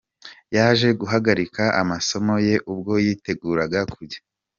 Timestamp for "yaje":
0.55-0.89